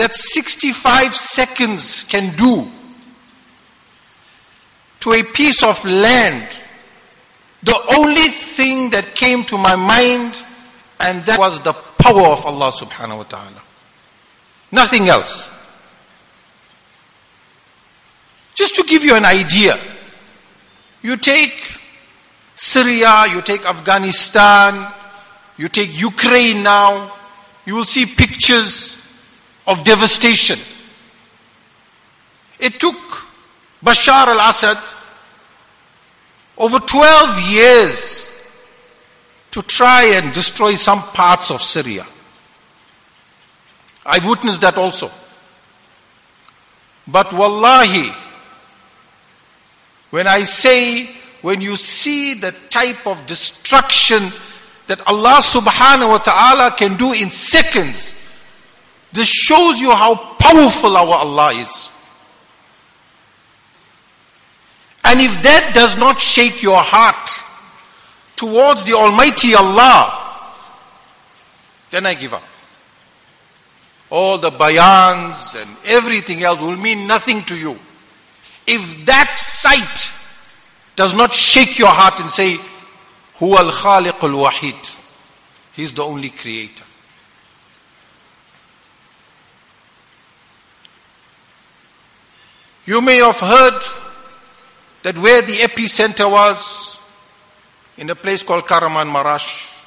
that 0.00 0.14
65 0.14 1.14
seconds 1.14 2.04
can 2.04 2.34
do 2.34 2.66
to 5.00 5.12
a 5.12 5.22
piece 5.22 5.62
of 5.62 5.84
land, 5.84 6.48
the 7.62 7.78
only 7.98 8.28
thing 8.28 8.90
that 8.90 9.14
came 9.14 9.44
to 9.44 9.58
my 9.58 9.76
mind 9.76 10.38
and 11.00 11.24
that 11.26 11.38
was 11.38 11.60
the 11.60 11.72
power 11.72 12.28
of 12.28 12.46
Allah 12.46 12.72
subhanahu 12.72 13.18
wa 13.18 13.22
ta'ala. 13.24 13.62
Nothing 14.72 15.08
else. 15.08 15.48
Just 18.54 18.74
to 18.76 18.82
give 18.84 19.04
you 19.04 19.14
an 19.14 19.24
idea, 19.24 19.78
you 21.02 21.16
take 21.16 21.76
Syria, 22.54 23.26
you 23.30 23.40
take 23.42 23.64
Afghanistan, 23.64 24.92
you 25.56 25.68
take 25.68 25.92
Ukraine 25.98 26.62
now, 26.62 27.16
you 27.64 27.74
will 27.74 27.84
see 27.84 28.06
pictures 28.06 28.99
of 29.66 29.84
devastation. 29.84 30.58
It 32.58 32.78
took 32.78 32.96
Bashar 33.84 34.26
al-Assad 34.28 34.78
over 36.58 36.78
12 36.78 37.40
years 37.50 38.30
to 39.50 39.62
try 39.62 40.04
and 40.14 40.32
destroy 40.32 40.74
some 40.74 41.00
parts 41.00 41.50
of 41.50 41.62
Syria. 41.62 42.06
I 44.04 44.26
witnessed 44.26 44.60
that 44.60 44.76
also. 44.76 45.10
But 47.06 47.32
wallahi, 47.32 48.12
when 50.10 50.26
I 50.26 50.44
say, 50.44 51.08
when 51.42 51.60
you 51.60 51.76
see 51.76 52.34
the 52.34 52.52
type 52.68 53.06
of 53.06 53.26
destruction 53.26 54.32
that 54.86 55.00
Allah 55.06 55.38
subhanahu 55.40 56.08
wa 56.08 56.18
ta'ala 56.18 56.72
can 56.76 56.96
do 56.96 57.12
in 57.12 57.30
seconds, 57.30 58.14
this 59.12 59.28
shows 59.28 59.80
you 59.80 59.90
how 59.90 60.14
powerful 60.38 60.96
our 60.96 61.18
Allah 61.18 61.54
is. 61.54 61.88
And 65.04 65.20
if 65.20 65.42
that 65.42 65.72
does 65.74 65.96
not 65.96 66.20
shake 66.20 66.62
your 66.62 66.80
heart 66.80 67.30
towards 68.36 68.84
the 68.84 68.92
Almighty 68.94 69.54
Allah, 69.54 70.54
then 71.90 72.06
I 72.06 72.14
give 72.14 72.34
up. 72.34 72.44
All 74.10 74.38
the 74.38 74.50
bayans 74.50 75.60
and 75.60 75.76
everything 75.84 76.42
else 76.42 76.60
will 76.60 76.76
mean 76.76 77.06
nothing 77.06 77.42
to 77.44 77.56
you. 77.56 77.76
If 78.66 79.06
that 79.06 79.38
sight 79.38 80.12
does 80.96 81.14
not 81.14 81.32
shake 81.34 81.78
your 81.78 81.88
heart 81.88 82.20
and 82.20 82.30
say, 82.30 82.58
Hu 83.36 83.56
al 83.56 83.72
Khaliq 83.72 84.22
al 84.22 84.44
Wahid, 84.44 84.94
He's 85.72 85.94
the 85.94 86.04
only 86.04 86.30
creator. 86.30 86.84
You 92.86 93.00
may 93.00 93.16
have 93.18 93.38
heard 93.38 93.82
that 95.02 95.16
where 95.18 95.42
the 95.42 95.58
epicenter 95.58 96.30
was, 96.30 96.98
in 97.96 98.10
a 98.10 98.14
place 98.14 98.42
called 98.42 98.64
Kahramanmaraş. 98.64 99.78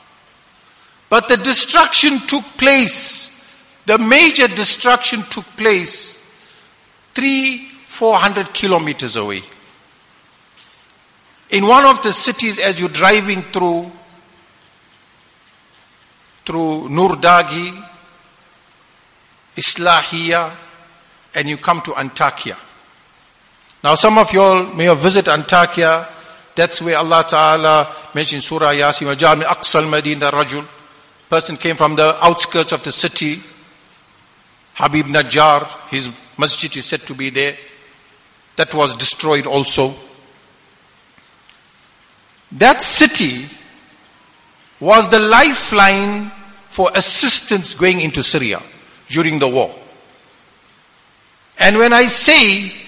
But 1.10 1.28
the 1.28 1.38
destruction 1.38 2.20
took 2.28 2.44
place, 2.58 3.44
the 3.86 3.98
major 3.98 4.48
destruction 4.48 5.24
took 5.24 5.46
place 5.58 6.18
three, 7.14 7.68
four 7.86 8.18
hundred 8.18 8.54
kilometers 8.54 9.16
away. 9.16 9.44
In 11.50 11.68
one 11.68 11.86
of 11.86 12.02
the 12.02 12.14
cities 12.14 12.58
as 12.58 12.80
you're 12.80 12.90
driving 12.90 13.44
through, 13.44 13.92
through 16.46 16.90
Nurdagi, 16.90 17.86
Islahiye, 19.56 20.56
and 21.36 21.48
you 21.48 21.58
come 21.58 21.82
to 21.82 21.92
Antakya. 21.92 22.58
Now 23.84 23.96
some 23.96 24.18
of 24.18 24.32
you 24.32 24.42
all 24.42 24.64
may 24.68 24.86
have 24.86 25.00
visited 25.00 25.30
Antakya. 25.30 26.08
That's 26.56 26.82
where 26.82 26.98
Allah 26.98 27.26
Ta'ala 27.28 27.96
mentioned 28.16 28.44
Surah 28.44 28.72
Yasin, 28.72 29.14
Wajami 29.14 29.44
Aqsal 29.44 29.90
Madinah 29.90 30.32
Rajul. 30.32 30.66
Person 31.30 31.58
came 31.58 31.76
from 31.76 31.96
the 31.96 32.16
outskirts 32.24 32.72
of 32.72 32.84
the 32.84 32.92
city. 32.92 33.44
Habib 34.76 35.08
Najjar, 35.08 35.68
his 35.90 36.10
masjid 36.38 36.76
is 36.78 36.86
said 36.86 37.02
to 37.08 37.14
be 37.14 37.30
there. 37.30 37.58
That 38.56 38.74
was 38.74 38.96
destroyed 38.96 39.48
also. 39.48 39.94
That 42.54 42.82
city 42.82 43.48
was 44.80 45.10
the 45.10 45.20
lifeline 45.20 46.32
for 46.70 46.90
assistance 46.96 47.74
going 47.74 48.00
into 48.00 48.24
Syria 48.24 48.62
during 49.10 49.40
the 49.40 49.48
war. 49.48 49.76
And 51.60 51.78
when 51.78 51.94
I 51.94 52.06
say 52.06 52.83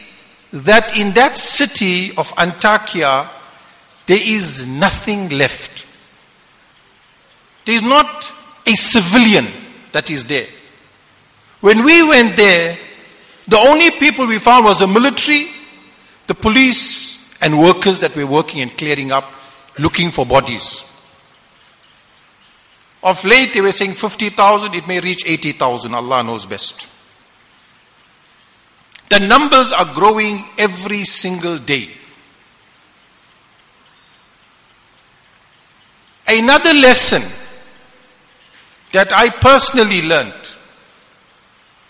that 0.63 0.95
in 0.95 1.13
that 1.13 1.37
city 1.37 2.15
of 2.15 2.29
Antakya, 2.35 3.29
there 4.05 4.21
is 4.21 4.65
nothing 4.65 5.29
left. 5.29 5.85
There 7.65 7.75
is 7.75 7.81
not 7.81 8.31
a 8.65 8.73
civilian 8.75 9.47
that 9.91 10.09
is 10.09 10.25
there. 10.25 10.47
When 11.59 11.83
we 11.83 12.03
went 12.03 12.37
there, 12.37 12.77
the 13.47 13.57
only 13.57 13.91
people 13.91 14.27
we 14.27 14.39
found 14.39 14.65
was 14.65 14.79
the 14.79 14.87
military, 14.87 15.49
the 16.27 16.35
police, 16.35 17.35
and 17.41 17.59
workers 17.59 17.99
that 17.99 18.15
were 18.15 18.25
working 18.25 18.61
and 18.61 18.77
clearing 18.77 19.11
up, 19.11 19.31
looking 19.77 20.09
for 20.11 20.25
bodies. 20.25 20.83
Of 23.03 23.23
late, 23.25 23.53
they 23.53 23.61
were 23.61 23.71
saying 23.71 23.95
50,000, 23.95 24.73
it 24.73 24.87
may 24.87 24.99
reach 24.99 25.23
80,000. 25.25 25.93
Allah 25.93 26.23
knows 26.23 26.45
best. 26.45 26.87
The 29.09 29.19
numbers 29.19 29.71
are 29.71 29.93
growing 29.93 30.43
every 30.57 31.05
single 31.05 31.57
day. 31.57 31.91
Another 36.27 36.73
lesson 36.73 37.21
that 38.91 39.13
I 39.13 39.29
personally 39.29 40.01
learned 40.01 40.33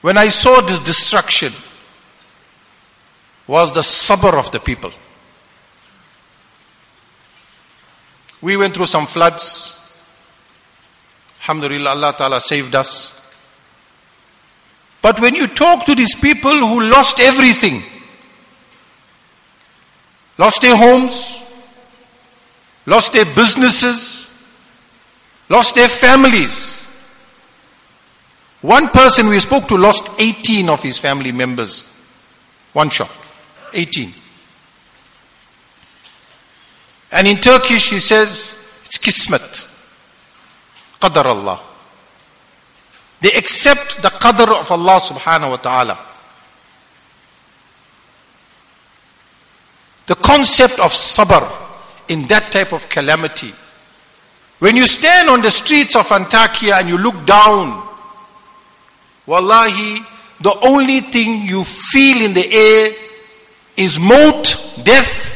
when 0.01 0.17
I 0.17 0.29
saw 0.29 0.61
this 0.61 0.79
destruction 0.81 1.53
was 3.47 3.71
the 3.73 3.81
sabr 3.81 4.33
of 4.33 4.51
the 4.51 4.59
people. 4.59 4.91
We 8.41 8.57
went 8.57 8.75
through 8.75 8.87
some 8.87 9.07
floods. 9.07 9.79
Alhamdulillah, 11.41 11.91
Allah 11.91 12.15
Ta'ala 12.17 12.41
saved 12.41 12.75
us. 12.75 13.14
But 15.05 15.19
when 15.19 15.35
you 15.35 15.45
talk 15.45 15.85
to 15.85 15.93
these 15.93 16.15
people 16.15 16.49
who 16.49 16.81
lost 16.81 17.19
everything, 17.19 17.83
lost 20.39 20.63
their 20.63 20.75
homes, 20.75 21.43
lost 22.87 23.13
their 23.13 23.25
businesses, 23.25 24.27
lost 25.47 25.75
their 25.75 25.89
families. 25.89 26.81
One 28.61 28.87
person 28.87 29.27
we 29.27 29.37
spoke 29.37 29.67
to 29.67 29.77
lost 29.77 30.09
18 30.17 30.69
of 30.69 30.81
his 30.81 30.97
family 30.97 31.31
members. 31.31 31.83
One 32.73 32.89
shot. 32.89 33.11
18. 33.73 34.11
And 37.11 37.27
in 37.27 37.37
Turkish 37.37 37.91
he 37.91 37.99
says, 37.99 38.53
it's 38.83 38.97
kismet. 38.97 39.67
Qadar 40.99 41.25
Allah. 41.25 41.74
They 43.21 43.31
accept 43.31 44.01
the 44.01 44.09
qadr 44.09 44.61
of 44.61 44.71
Allah 44.71 44.99
subhanahu 44.99 45.49
wa 45.51 45.57
ta'ala. 45.57 45.99
The 50.07 50.15
concept 50.15 50.79
of 50.79 50.91
sabr 50.91 51.49
in 52.07 52.27
that 52.27 52.51
type 52.51 52.73
of 52.73 52.87
calamity. 52.89 53.53
When 54.59 54.75
you 54.75 54.85
stand 54.85 55.29
on 55.29 55.41
the 55.41 55.51
streets 55.51 55.95
of 55.95 56.05
Antakya 56.07 56.79
and 56.79 56.89
you 56.89 56.97
look 56.97 57.25
down, 57.25 57.87
wallahi, 59.25 60.05
the 60.41 60.57
only 60.61 61.01
thing 61.01 61.45
you 61.45 61.63
feel 61.63 62.21
in 62.21 62.33
the 62.33 62.45
air 62.45 62.93
is 63.75 63.99
moat, 63.99 64.73
death. 64.83 65.35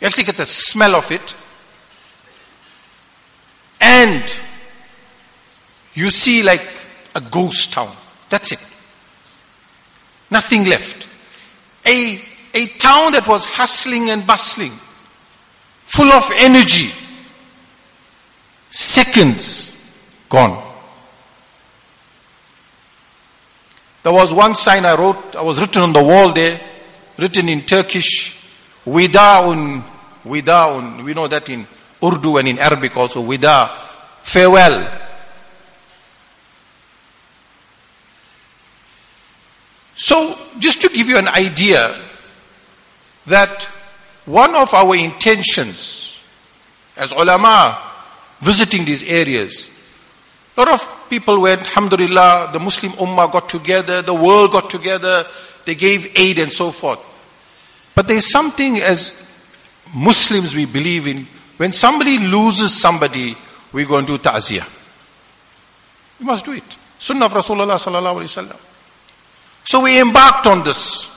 You 0.00 0.06
actually 0.06 0.24
get 0.24 0.36
the 0.36 0.46
smell 0.46 0.94
of 0.94 1.10
it. 1.10 1.34
And 3.80 4.22
you 5.94 6.10
see 6.10 6.42
like 6.42 6.66
a 7.14 7.20
ghost 7.20 7.72
town. 7.72 7.94
That's 8.28 8.52
it. 8.52 8.62
Nothing 10.30 10.66
left. 10.66 11.08
A, 11.86 12.20
a 12.54 12.66
town 12.66 13.12
that 13.12 13.26
was 13.26 13.46
hustling 13.46 14.10
and 14.10 14.26
bustling, 14.26 14.72
full 15.84 16.12
of 16.12 16.30
energy. 16.34 16.90
Seconds 18.70 19.72
gone. 20.28 20.64
There 24.02 24.12
was 24.12 24.32
one 24.32 24.54
sign 24.54 24.84
I 24.84 24.94
wrote, 24.94 25.34
I 25.34 25.42
was 25.42 25.60
written 25.60 25.82
on 25.82 25.92
the 25.92 26.02
wall 26.02 26.32
there, 26.32 26.60
written 27.18 27.48
in 27.48 27.62
Turkish, 27.62 28.36
Wida'un, 28.86 29.82
Wida'un. 30.24 31.04
We 31.04 31.14
know 31.14 31.26
that 31.28 31.48
in 31.48 31.66
Urdu 32.02 32.36
and 32.36 32.48
in 32.48 32.58
Arabic 32.58 32.96
also, 32.96 33.22
Wida, 33.22 33.70
farewell. 34.22 35.07
So, 40.08 40.40
just 40.58 40.80
to 40.80 40.88
give 40.88 41.10
you 41.10 41.18
an 41.18 41.28
idea 41.28 41.94
that 43.26 43.64
one 44.24 44.54
of 44.54 44.72
our 44.72 44.96
intentions 44.96 46.16
as 46.96 47.12
ulama 47.12 47.76
visiting 48.40 48.86
these 48.86 49.02
areas, 49.02 49.68
a 50.56 50.60
lot 50.60 50.70
of 50.72 51.10
people 51.10 51.42
went, 51.42 51.60
alhamdulillah, 51.60 52.48
the 52.54 52.58
Muslim 52.58 52.92
ummah 52.92 53.30
got 53.30 53.50
together, 53.50 54.00
the 54.00 54.14
world 54.14 54.52
got 54.52 54.70
together, 54.70 55.26
they 55.66 55.74
gave 55.74 56.10
aid 56.18 56.38
and 56.38 56.54
so 56.54 56.72
forth. 56.72 57.00
But 57.94 58.08
there's 58.08 58.24
something 58.24 58.80
as 58.80 59.12
Muslims 59.94 60.54
we 60.54 60.64
believe 60.64 61.06
in, 61.06 61.28
when 61.58 61.72
somebody 61.72 62.16
loses 62.16 62.80
somebody, 62.80 63.36
we 63.72 63.84
go 63.84 63.98
and 63.98 64.06
do 64.06 64.16
ta'ziyah. 64.16 64.66
We 66.18 66.24
must 66.24 66.46
do 66.46 66.52
it. 66.52 66.64
Sunnah 66.98 67.26
of 67.26 67.32
Rasulullah 67.32 67.76
sallallahu. 67.76 68.67
So 69.68 69.82
we 69.82 70.00
embarked 70.00 70.46
on 70.46 70.64
this. 70.64 71.14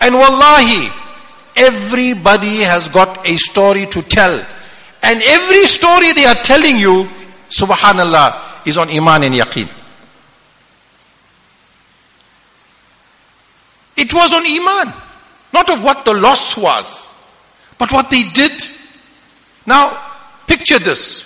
And 0.00 0.14
wallahi, 0.14 0.88
everybody 1.56 2.58
has 2.58 2.88
got 2.90 3.26
a 3.26 3.36
story 3.38 3.86
to 3.86 4.02
tell. 4.02 4.38
And 5.02 5.20
every 5.20 5.64
story 5.64 6.12
they 6.12 6.26
are 6.26 6.36
telling 6.36 6.76
you, 6.76 7.08
subhanallah, 7.48 8.68
is 8.68 8.76
on 8.76 8.88
iman 8.88 9.24
and 9.24 9.34
yaqeen. 9.34 9.68
It 13.96 14.14
was 14.14 14.32
on 14.32 14.46
iman. 14.46 14.94
Not 15.52 15.68
of 15.68 15.82
what 15.82 16.04
the 16.04 16.14
loss 16.14 16.56
was, 16.56 17.04
but 17.78 17.90
what 17.90 18.10
they 18.10 18.28
did. 18.28 18.52
Now, 19.66 20.00
picture 20.46 20.78
this. 20.78 21.24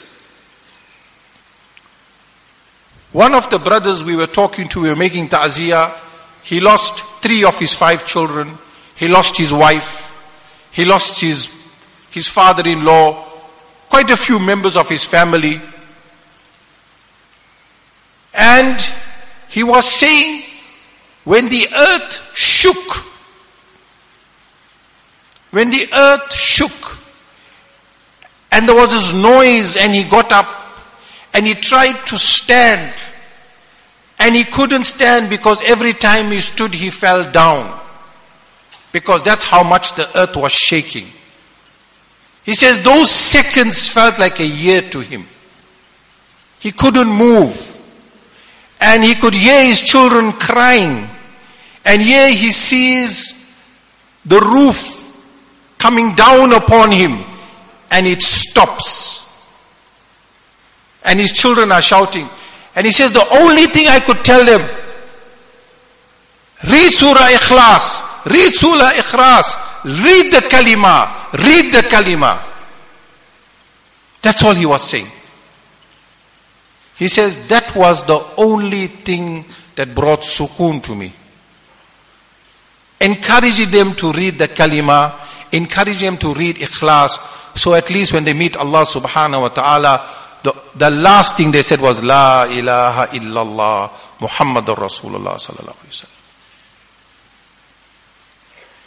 One 3.12 3.34
of 3.34 3.50
the 3.50 3.58
brothers 3.58 4.02
we 4.02 4.16
were 4.16 4.26
talking 4.26 4.68
to, 4.68 4.80
we 4.80 4.88
were 4.88 4.96
making 4.96 5.28
ta'ziyah, 5.28 6.06
he 6.42 6.60
lost 6.60 7.04
three 7.22 7.44
of 7.44 7.58
his 7.58 7.74
five 7.74 8.06
children. 8.06 8.58
He 8.94 9.08
lost 9.08 9.36
his 9.36 9.52
wife. 9.52 10.16
He 10.70 10.84
lost 10.84 11.20
his, 11.20 11.48
his 12.10 12.28
father-in-law, 12.28 13.26
quite 13.88 14.10
a 14.10 14.16
few 14.16 14.38
members 14.38 14.76
of 14.76 14.88
his 14.88 15.04
family. 15.04 15.60
And 18.32 18.80
he 19.48 19.62
was 19.62 19.88
saying, 19.88 20.44
when 21.24 21.48
the 21.48 21.68
earth 21.74 22.20
shook, 22.34 23.04
when 25.50 25.70
the 25.70 25.88
earth 25.92 26.32
shook, 26.32 26.98
and 28.52 28.68
there 28.68 28.76
was 28.76 28.90
this 28.90 29.12
noise 29.12 29.76
and 29.76 29.94
he 29.94 30.04
got 30.04 30.32
up 30.32 30.46
and 31.34 31.46
he 31.46 31.54
tried 31.54 32.04
to 32.06 32.18
stand 32.18 32.92
and 34.20 34.36
he 34.36 34.44
couldn't 34.44 34.84
stand 34.84 35.30
because 35.30 35.62
every 35.62 35.94
time 35.94 36.30
he 36.30 36.40
stood 36.40 36.74
he 36.74 36.90
fell 36.90 37.30
down. 37.32 37.80
Because 38.92 39.22
that's 39.22 39.44
how 39.44 39.62
much 39.62 39.94
the 39.96 40.06
earth 40.18 40.36
was 40.36 40.52
shaking. 40.52 41.06
He 42.44 42.54
says 42.54 42.82
those 42.82 43.10
seconds 43.10 43.88
felt 43.88 44.18
like 44.18 44.38
a 44.38 44.46
year 44.46 44.82
to 44.90 45.00
him. 45.00 45.26
He 46.58 46.70
couldn't 46.70 47.08
move. 47.08 47.78
And 48.80 49.02
he 49.02 49.14
could 49.14 49.34
hear 49.34 49.64
his 49.64 49.80
children 49.80 50.32
crying. 50.32 51.08
And 51.86 52.02
here 52.02 52.30
he 52.30 52.50
sees 52.50 53.54
the 54.26 54.40
roof 54.40 54.98
coming 55.78 56.14
down 56.14 56.52
upon 56.52 56.90
him 56.90 57.24
and 57.90 58.06
it 58.06 58.20
stops. 58.20 59.26
And 61.02 61.18
his 61.18 61.32
children 61.32 61.72
are 61.72 61.80
shouting. 61.80 62.28
And 62.74 62.86
he 62.86 62.92
says, 62.92 63.12
the 63.12 63.26
only 63.30 63.66
thing 63.66 63.88
I 63.88 64.00
could 64.00 64.24
tell 64.24 64.44
them, 64.44 64.60
read 66.64 66.92
Surah 66.92 67.28
Ikhlas, 67.28 68.26
read 68.26 68.54
Surah 68.54 68.90
Ikhlas, 68.92 70.04
read 70.04 70.32
the 70.32 70.40
kalima, 70.48 71.32
read 71.32 71.72
the 71.72 71.82
kalima. 71.88 72.42
That's 74.22 74.42
all 74.44 74.54
he 74.54 74.66
was 74.66 74.88
saying. 74.88 75.08
He 76.96 77.08
says, 77.08 77.48
that 77.48 77.74
was 77.74 78.04
the 78.04 78.24
only 78.36 78.86
thing 78.88 79.46
that 79.74 79.94
brought 79.94 80.20
sukoon 80.20 80.82
to 80.82 80.94
me. 80.94 81.12
Encouraging 83.00 83.70
them 83.70 83.94
to 83.94 84.12
read 84.12 84.38
the 84.38 84.48
kalima, 84.48 85.18
encouraging 85.50 86.10
them 86.10 86.18
to 86.18 86.34
read 86.34 86.56
ikhlas, 86.56 87.18
so 87.56 87.74
at 87.74 87.88
least 87.88 88.12
when 88.12 88.24
they 88.24 88.34
meet 88.34 88.56
Allah 88.56 88.84
subhanahu 88.84 89.40
wa 89.40 89.48
ta'ala, 89.48 90.14
the, 90.42 90.54
the 90.74 90.90
last 90.90 91.36
thing 91.36 91.50
they 91.50 91.62
said 91.62 91.80
was 91.80 92.02
La 92.02 92.44
ilaha 92.44 93.06
illallah 93.08 93.90
Muhammadur 94.20 94.76
Rasulullah 94.76 95.36
sallallahu 95.36 95.76
alaihi 95.76 96.04
wasallam. 96.04 96.16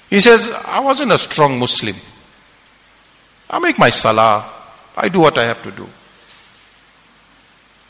He 0.09 0.21
says, 0.21 0.47
I 0.65 0.79
wasn't 0.79 1.11
a 1.11 1.17
strong 1.17 1.57
Muslim. 1.59 1.95
I 3.49 3.59
make 3.59 3.79
my 3.79 3.89
salah. 3.89 4.49
I 4.95 5.09
do 5.09 5.19
what 5.19 5.37
I 5.37 5.47
have 5.47 5.63
to 5.63 5.71
do. 5.71 5.87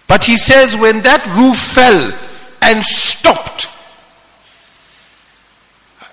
But 0.08 0.24
he 0.24 0.38
says 0.38 0.76
when 0.76 1.02
that 1.02 1.26
roof 1.36 1.58
fell 1.58 2.18
and 2.62 2.84
stopped, 2.84 3.68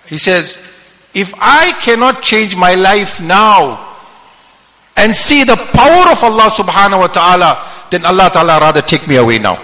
he 0.07 0.19
says, 0.19 0.59
if 1.15 1.33
I 1.37 1.73
cannot 1.81 2.23
change 2.23 2.57
my 2.57 2.75
life 2.75 3.21
now, 3.21 3.90
and 5.01 5.17
see 5.17 5.45
the 5.45 5.57
power 5.57 6.13
of 6.13 6.23
Allah 6.23 6.53
subhanahu 6.53 7.01
wa 7.01 7.07
ta'ala, 7.09 7.89
then 7.91 8.05
Allah 8.05 8.31
ta'ala 8.31 8.61
rather 8.61 8.83
take 8.83 9.09
me 9.09 9.17
away 9.17 9.39
now. 9.39 9.57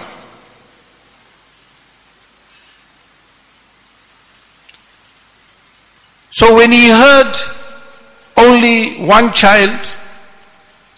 So 6.31 6.55
when 6.55 6.71
he 6.71 6.89
heard 6.89 7.33
only 8.35 8.97
one 8.97 9.31
child 9.33 9.79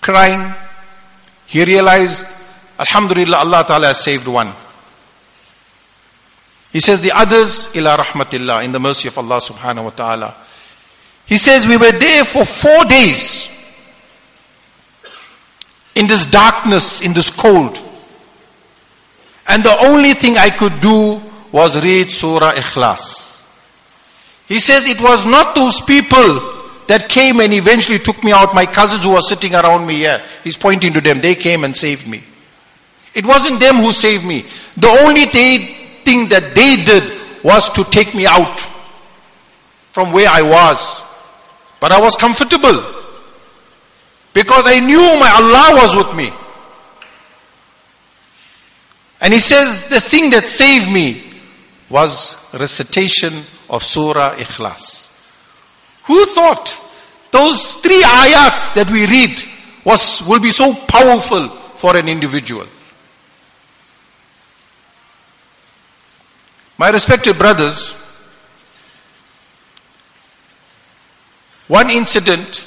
crying, 0.02 0.54
he 1.46 1.64
realized, 1.64 2.26
Alhamdulillah, 2.78 3.38
Allah 3.38 3.66
Ta'ala 3.66 3.88
has 3.88 4.04
saved 4.04 4.28
one. 4.28 4.54
He 6.72 6.80
says 6.80 7.02
the 7.02 7.12
others, 7.12 7.70
ila 7.76 7.98
rahmatillah, 7.98 8.64
in 8.64 8.72
the 8.72 8.80
mercy 8.80 9.08
of 9.08 9.18
Allah 9.18 9.42
subhanahu 9.42 9.84
wa 9.86 9.90
ta'ala. 9.90 10.36
He 11.26 11.38
says 11.38 11.68
we 11.68 11.78
were 11.78 11.92
there 11.92 12.26
for 12.26 12.46
four 12.46 12.86
days 12.86 13.49
in 15.96 16.08
this 16.08 16.26
darkness, 16.26 17.02
in 17.02 17.14
this 17.14 17.30
cold. 17.30 17.80
And 19.48 19.64
the 19.64 19.78
only 19.86 20.14
thing 20.14 20.38
I 20.38 20.50
could 20.50 20.80
do 20.80 21.22
was 21.52 21.82
read 21.84 22.12
Surah 22.12 22.54
Ikhlas. 22.54 23.42
He 24.48 24.60
says 24.60 24.86
it 24.86 25.02
was 25.02 25.26
not 25.26 25.56
those 25.56 25.82
people 25.82 26.58
that 26.88 27.08
came 27.08 27.40
and 27.40 27.54
eventually 27.54 28.00
took 28.00 28.24
me 28.24 28.32
out, 28.32 28.56
my 28.56 28.66
cousins 28.66 29.04
who 29.04 29.12
were 29.12 29.22
sitting 29.22 29.54
around 29.54 29.86
me 29.86 29.98
here. 29.98 30.24
He's 30.44 30.58
pointing 30.58 30.94
to 30.94 31.02
them. 31.02 31.22
They 31.22 31.36
came 31.36 31.64
and 31.64 31.76
saved 31.76 32.08
me. 32.08 32.24
It 33.14 33.26
wasn't 33.26 33.60
them 33.60 33.78
who 33.78 33.92
saved 33.92 34.26
me. 34.26 34.46
The 34.78 34.88
only 34.88 35.26
thing 35.26 36.30
that 36.30 36.54
they 36.56 36.84
did 36.84 37.44
was 37.44 37.70
to 37.72 37.84
take 37.86 38.14
me 38.14 38.26
out 38.26 38.68
from 39.92 40.12
where 40.12 40.30
I 40.30 40.42
was. 40.42 41.02
But 41.80 41.92
I 41.92 42.00
was 42.02 42.16
comfortable. 42.16 42.96
Because 44.34 44.64
I 44.68 44.80
knew 44.80 45.00
my 45.00 45.32
Allah 45.36 45.82
was 45.82 45.96
with 46.06 46.16
me. 46.16 46.32
And 49.22 49.34
he 49.34 49.40
says 49.40 49.88
the 49.88 50.00
thing 50.00 50.30
that 50.32 50.48
saved 50.48 50.92
me 50.92 51.24
was 51.90 52.38
recitation 52.54 53.44
of 53.70 53.84
Surah 53.84 54.36
Ikhlas. 54.36 55.10
Who 56.06 56.26
thought 56.28 56.76
those 57.32 57.76
three 57.76 58.02
ayat 58.02 58.74
that 58.76 58.90
we 58.92 59.06
read 59.06 59.44
was, 59.84 60.22
will 60.28 60.40
be 60.40 60.52
so 60.52 60.74
powerful 60.74 61.50
for 61.76 61.96
an 61.98 62.08
individual? 62.08 62.66
My 66.78 66.90
respected 66.92 67.38
brothers, 67.38 67.92
one 71.68 71.90
incident 71.90 72.64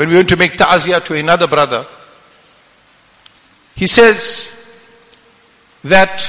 when 0.00 0.08
we 0.08 0.14
went 0.14 0.30
to 0.30 0.36
make 0.36 0.56
ta'aziyah 0.56 1.04
to 1.04 1.14
another 1.14 1.46
brother, 1.46 1.86
he 3.74 3.86
says 3.86 4.48
that 5.84 6.26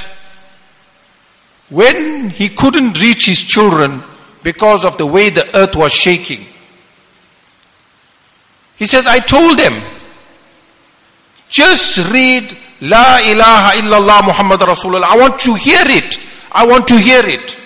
when 1.70 2.28
he 2.28 2.50
couldn't 2.50 3.00
reach 3.00 3.24
his 3.24 3.40
children 3.40 4.02
because 4.42 4.84
of 4.84 4.98
the 4.98 5.06
way 5.06 5.30
the 5.30 5.56
earth 5.56 5.74
was 5.74 5.90
shaking, 5.90 6.44
he 8.76 8.84
says, 8.84 9.06
I 9.06 9.20
told 9.20 9.58
them, 9.58 9.82
just 11.48 11.96
read 12.12 12.54
La 12.82 13.20
ilaha 13.24 13.78
illallah 13.78 14.26
Muhammad 14.26 14.60
Rasulullah. 14.60 15.04
I 15.04 15.16
want 15.16 15.40
to 15.40 15.54
hear 15.54 15.84
it. 15.86 16.18
I 16.52 16.66
want 16.66 16.86
to 16.88 16.98
hear 16.98 17.24
it. 17.24 17.56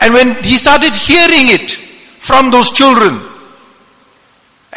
And 0.00 0.14
when 0.14 0.34
he 0.42 0.56
started 0.56 0.96
hearing 0.96 1.54
it 1.54 1.70
from 2.18 2.50
those 2.50 2.72
children, 2.72 3.37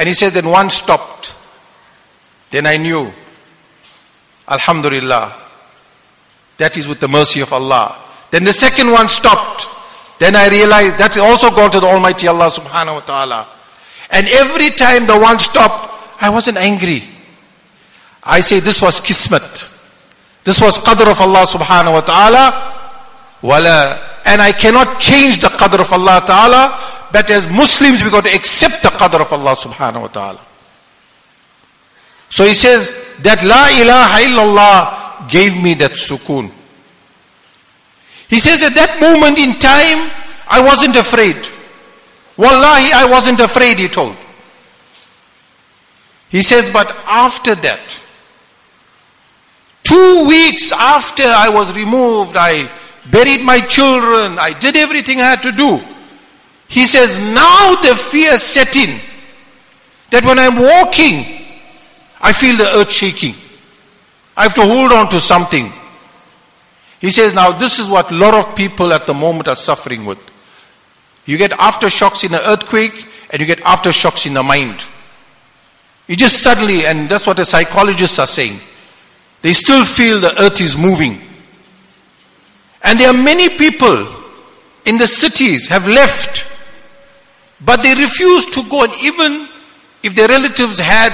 and 0.01 0.07
he 0.07 0.15
says, 0.15 0.33
then 0.33 0.49
one 0.49 0.71
stopped. 0.71 1.35
Then 2.49 2.65
I 2.65 2.77
knew, 2.77 3.13
Alhamdulillah, 4.47 5.39
that 6.57 6.75
is 6.75 6.87
with 6.87 6.99
the 6.99 7.07
mercy 7.07 7.41
of 7.41 7.53
Allah. 7.53 8.03
Then 8.31 8.43
the 8.43 8.51
second 8.51 8.91
one 8.91 9.07
stopped. 9.07 9.67
Then 10.17 10.35
I 10.35 10.49
realized 10.49 10.97
that's 10.97 11.17
also 11.17 11.51
gone 11.51 11.69
to 11.69 11.79
the 11.79 11.85
Almighty 11.85 12.27
Allah 12.27 12.49
subhanahu 12.49 12.95
wa 12.95 12.99
ta'ala. 13.01 13.47
And 14.09 14.27
every 14.27 14.71
time 14.71 15.05
the 15.05 15.19
one 15.19 15.37
stopped, 15.37 15.93
I 16.19 16.31
wasn't 16.31 16.57
angry. 16.57 17.07
I 18.23 18.41
say 18.41 18.59
this 18.59 18.81
was 18.81 18.99
kismet. 19.01 19.69
This 20.43 20.59
was 20.59 20.79
qadr 20.79 21.11
of 21.11 21.21
Allah 21.21 21.45
subhanahu 21.45 21.93
wa 21.93 22.01
ta'ala. 22.01 22.43
And 24.25 24.41
I 24.41 24.51
cannot 24.51 24.99
change 24.99 25.41
the 25.41 25.49
qadr 25.49 25.81
of 25.81 25.93
Allah 25.93 26.23
ta'ala. 26.25 27.00
But 27.11 27.29
as 27.29 27.47
Muslims, 27.47 28.03
we 28.03 28.09
got 28.09 28.23
to 28.23 28.33
accept 28.33 28.83
the 28.83 28.89
qadr 28.89 29.21
of 29.21 29.33
Allah 29.33 29.55
subhanahu 29.55 30.01
wa 30.01 30.07
ta'ala. 30.07 30.41
So 32.29 32.45
he 32.45 32.53
says 32.53 32.95
that 33.19 33.43
La 33.43 33.67
ilaha 33.67 34.23
illallah 34.23 35.29
gave 35.29 35.61
me 35.61 35.73
that 35.75 35.91
sukoon. 35.91 36.49
He 38.29 38.39
says 38.39 38.63
at 38.63 38.73
that 38.75 39.01
moment 39.01 39.37
in 39.37 39.59
time, 39.59 40.09
I 40.47 40.61
wasn't 40.63 40.95
afraid. 40.95 41.35
Wallahi, 42.37 42.93
I 42.93 43.07
wasn't 43.11 43.41
afraid, 43.41 43.77
he 43.77 43.89
told. 43.89 44.15
He 46.29 46.41
says, 46.41 46.69
but 46.69 46.87
after 47.05 47.55
that, 47.55 47.81
two 49.83 50.25
weeks 50.25 50.71
after 50.71 51.23
I 51.23 51.49
was 51.49 51.75
removed, 51.75 52.37
I 52.37 52.71
buried 53.11 53.41
my 53.41 53.59
children, 53.59 54.39
I 54.39 54.57
did 54.57 54.77
everything 54.77 55.19
I 55.19 55.25
had 55.25 55.41
to 55.41 55.51
do. 55.51 55.81
He 56.71 56.85
says, 56.85 57.19
now 57.35 57.75
the 57.81 57.97
fear 57.97 58.37
set 58.37 58.77
in 58.77 58.97
that 60.09 60.23
when 60.23 60.39
I'm 60.39 60.57
walking, 60.57 61.25
I 62.21 62.31
feel 62.31 62.55
the 62.55 62.77
earth 62.77 62.93
shaking. 62.93 63.35
I 64.37 64.43
have 64.43 64.53
to 64.53 64.61
hold 64.61 64.93
on 64.93 65.09
to 65.09 65.19
something. 65.19 65.69
He 67.01 67.11
says, 67.11 67.33
now 67.33 67.51
this 67.51 67.77
is 67.77 67.89
what 67.89 68.09
a 68.09 68.15
lot 68.15 68.33
of 68.33 68.55
people 68.55 68.93
at 68.93 69.05
the 69.05 69.13
moment 69.13 69.49
are 69.49 69.55
suffering 69.55 70.05
with. 70.05 70.19
You 71.25 71.37
get 71.37 71.51
aftershocks 71.51 72.23
in 72.23 72.33
an 72.33 72.39
earthquake 72.41 73.05
and 73.31 73.41
you 73.41 73.45
get 73.45 73.59
aftershocks 73.59 74.25
in 74.25 74.35
the 74.35 74.43
mind. 74.43 74.81
You 76.07 76.15
just 76.15 76.41
suddenly, 76.41 76.85
and 76.85 77.09
that's 77.09 77.27
what 77.27 77.35
the 77.35 77.43
psychologists 77.43 78.17
are 78.17 78.27
saying. 78.27 78.61
They 79.41 79.51
still 79.51 79.83
feel 79.83 80.21
the 80.21 80.41
earth 80.41 80.61
is 80.61 80.77
moving. 80.77 81.19
And 82.81 82.97
there 82.97 83.09
are 83.09 83.23
many 83.23 83.57
people 83.57 84.07
in 84.85 84.97
the 84.97 85.07
cities 85.07 85.67
have 85.67 85.85
left, 85.85 86.45
but 87.63 87.83
they 87.83 87.93
refuse 87.93 88.45
to 88.47 88.63
go 88.69 88.83
and 88.83 88.93
even 89.01 89.47
if 90.03 90.15
their 90.15 90.27
relatives 90.27 90.79
had 90.79 91.13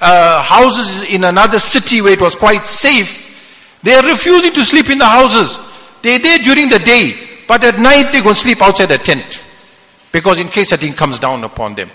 uh, 0.00 0.42
houses 0.42 1.04
in 1.04 1.24
another 1.24 1.58
city 1.58 2.00
where 2.00 2.12
it 2.12 2.20
was 2.20 2.34
quite 2.34 2.66
safe, 2.66 3.26
they 3.82 3.94
are 3.94 4.06
refusing 4.06 4.52
to 4.52 4.64
sleep 4.64 4.90
in 4.90 4.98
the 4.98 5.06
houses. 5.06 5.58
They're 6.02 6.18
there 6.18 6.38
during 6.38 6.68
the 6.68 6.78
day, 6.78 7.14
but 7.46 7.62
at 7.64 7.78
night 7.78 8.10
they 8.12 8.20
go 8.20 8.32
sleep 8.32 8.62
outside 8.62 8.86
the 8.86 8.98
tent. 8.98 9.40
Because 10.12 10.38
in 10.38 10.48
case 10.48 10.70
something 10.70 10.92
comes 10.92 11.18
down 11.18 11.44
upon 11.44 11.74
them. 11.76 11.90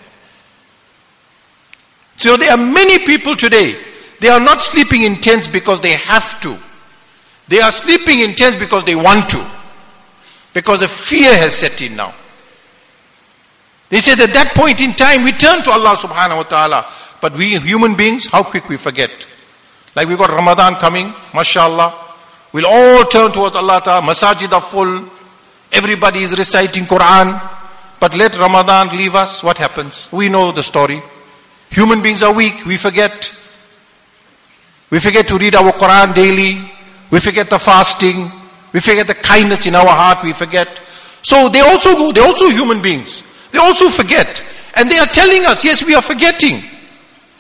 So 2.18 2.38
there 2.38 2.52
are 2.52 2.58
many 2.58 3.00
people 3.06 3.36
today, 3.36 3.76
they 4.22 4.30
are 4.30 4.40
not 4.40 4.62
sleeping 4.62 5.04
in 5.04 5.18
tents 5.18 5.48
because 5.48 5.82
they 5.82 5.92
have 5.92 6.40
to. 6.42 6.58
They 7.48 7.60
are 7.60 7.72
sleeping 7.72 8.22
in 8.22 8.36
tents 8.36 8.58
because 8.58 8.86
they 8.86 8.96
want 8.96 9.30
to. 9.30 9.46
Because 10.54 10.82
a 10.82 10.88
fear 10.88 11.36
has 11.36 11.56
set 11.56 11.82
in 11.82 11.98
now. 11.98 12.16
They 13.90 14.00
said 14.00 14.20
at 14.20 14.34
that 14.34 14.56
point 14.56 14.82
in 14.82 14.94
time 14.94 15.24
we 15.24 15.32
turn 15.32 15.64
to 15.64 15.72
Allah 15.72 15.96
subhanahu 15.96 16.38
wa 16.38 16.44
ta'ala. 16.44 16.86
But 17.22 17.34
we 17.38 17.58
human 17.60 17.96
beings, 17.96 18.28
how 18.28 18.44
quick 18.44 18.68
we 18.70 18.78
forget. 18.78 19.12
Like 19.96 20.08
we 20.08 20.18
got 20.18 20.30
Ramadan 20.30 20.76
coming, 20.76 21.14
mashallah. 21.34 22.06
We'll 22.56 22.68
all 22.68 23.04
turn 23.06 23.34
towards 23.34 23.56
Allah 23.58 23.82
Ta'ala. 23.84 24.02
Masajid 24.02 24.50
are 24.54 24.62
full. 24.62 25.04
Everybody 25.74 26.24
is 26.24 26.38
reciting 26.38 26.86
Quran. 26.86 27.36
But 28.00 28.16
let 28.16 28.34
Ramadan 28.38 28.96
leave 28.96 29.14
us. 29.14 29.44
What 29.44 29.58
happens? 29.58 30.08
We 30.10 30.30
know 30.30 30.54
the 30.54 30.64
story. 30.64 31.04
Human 31.72 32.02
beings 32.02 32.24
are 32.24 32.34
weak. 32.34 32.66
We 32.66 32.78
forget. 32.78 33.34
We 34.90 35.02
forget 35.02 35.28
to 35.28 35.38
read 35.38 35.54
our 35.56 35.74
Quran 35.74 36.16
daily. 36.16 36.72
We 37.12 37.20
forget 37.20 37.50
the 37.50 37.60
fasting. 37.60 38.32
We 38.72 38.80
forget 38.80 39.08
the 39.08 39.16
kindness 39.16 39.66
in 39.66 39.76
our 39.76 39.88
heart. 39.88 40.24
We 40.24 40.32
forget. 40.32 40.70
So 41.24 41.50
they 41.50 41.60
also 41.60 41.94
go, 41.96 42.14
they're 42.14 42.24
also 42.24 42.50
human 42.50 42.82
beings. 42.82 43.22
They 43.56 43.62
also 43.62 43.90
forget. 43.90 44.42
And 44.76 44.92
they 44.92 44.98
are 44.98 45.06
telling 45.06 45.46
us, 45.46 45.64
yes, 45.64 45.82
we 45.82 45.96
are 45.96 46.02
forgetting. 46.02 46.62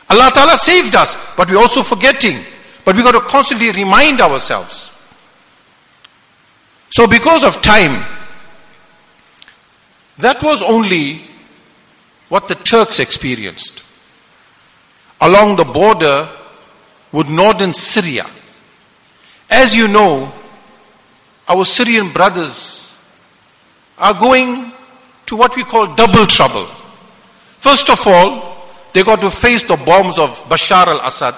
Allah 0.09 0.31
Ta'ala 0.33 0.55
saved 0.55 0.95
us, 0.95 1.13
but 1.35 1.49
we're 1.49 1.57
also 1.57 1.83
forgetting. 1.83 2.41
But 2.85 2.95
we've 2.95 3.03
got 3.03 3.11
to 3.11 3.19
constantly 3.19 3.69
remind 3.73 4.21
ourselves. 4.21 4.89
So 6.89 7.05
because 7.05 7.43
of 7.43 7.61
time, 7.61 8.05
that 10.19 10.41
was 10.41 10.61
only 10.61 11.23
what 12.29 12.47
the 12.47 12.55
Turks 12.55 13.01
experienced. 13.01 13.83
Along 15.19 15.57
the 15.57 15.65
border 15.65 16.29
with 17.11 17.29
northern 17.29 17.73
Syria. 17.73 18.25
As 19.49 19.75
you 19.75 19.89
know, 19.89 20.31
our 21.49 21.65
Syrian 21.65 22.13
brothers 22.13 22.93
are 23.97 24.13
going 24.13 24.71
to 25.27 25.35
what 25.35 25.55
we 25.55 25.63
call 25.63 25.93
double 25.95 26.25
trouble. 26.25 26.67
First 27.59 27.89
of 27.89 28.05
all, 28.05 28.55
they 28.93 29.03
got 29.03 29.21
to 29.21 29.29
face 29.29 29.63
the 29.63 29.75
bombs 29.75 30.17
of 30.17 30.43
Bashar 30.45 30.87
al-Assad. 30.87 31.35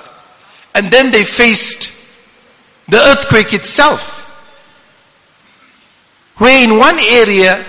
And 0.75 0.91
then 0.91 1.11
they 1.11 1.23
faced 1.23 1.91
the 2.87 2.97
earthquake 2.97 3.53
itself. 3.53 4.13
Where 6.37 6.63
in 6.63 6.77
one 6.77 6.99
area, 6.99 7.65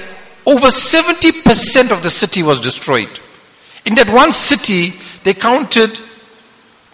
over 0.46 0.66
70% 0.66 1.90
of 1.90 2.02
the 2.02 2.10
city 2.10 2.42
was 2.42 2.60
destroyed. 2.60 3.08
In 3.86 3.94
that 3.94 4.10
one 4.10 4.32
city, 4.32 4.92
they 5.24 5.32
counted 5.32 5.98